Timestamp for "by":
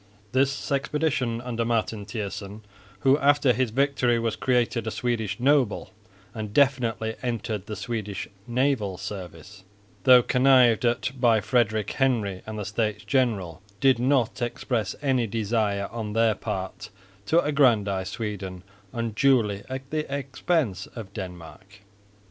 11.21-11.39